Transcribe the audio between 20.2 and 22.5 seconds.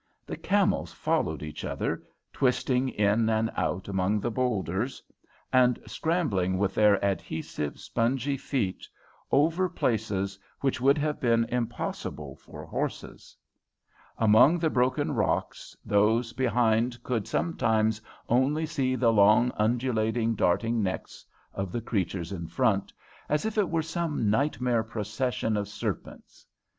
darting necks of the creatures in